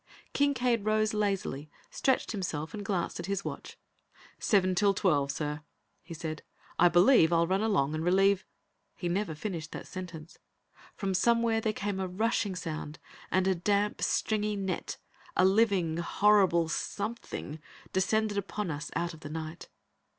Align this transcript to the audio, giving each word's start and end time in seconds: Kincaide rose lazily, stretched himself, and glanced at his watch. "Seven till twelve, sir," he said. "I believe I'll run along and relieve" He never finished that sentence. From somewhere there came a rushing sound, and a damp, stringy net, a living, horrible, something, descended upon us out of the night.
Kincaide 0.33 0.83
rose 0.83 1.13
lazily, 1.13 1.69
stretched 1.91 2.31
himself, 2.31 2.73
and 2.73 2.83
glanced 2.83 3.19
at 3.19 3.27
his 3.27 3.45
watch. 3.45 3.77
"Seven 4.39 4.73
till 4.73 4.95
twelve, 4.95 5.31
sir," 5.31 5.61
he 6.01 6.15
said. 6.15 6.41
"I 6.79 6.89
believe 6.89 7.31
I'll 7.31 7.45
run 7.45 7.61
along 7.61 7.93
and 7.93 8.03
relieve" 8.03 8.43
He 8.97 9.07
never 9.07 9.35
finished 9.35 9.71
that 9.73 9.85
sentence. 9.85 10.39
From 10.95 11.13
somewhere 11.13 11.61
there 11.61 11.71
came 11.71 11.99
a 11.99 12.07
rushing 12.07 12.55
sound, 12.55 12.97
and 13.29 13.45
a 13.45 13.53
damp, 13.53 14.01
stringy 14.01 14.55
net, 14.55 14.97
a 15.37 15.45
living, 15.45 15.97
horrible, 15.97 16.67
something, 16.67 17.59
descended 17.93 18.39
upon 18.39 18.71
us 18.71 18.89
out 18.95 19.13
of 19.13 19.19
the 19.19 19.29
night. 19.29 19.69